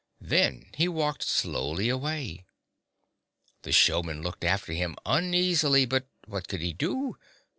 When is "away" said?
1.87-2.43